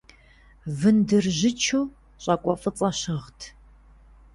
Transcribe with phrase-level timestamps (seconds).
[0.79, 1.81] Вындыржьычу
[2.21, 3.39] щӏакӏуэ фӏыцӏэ щыгът.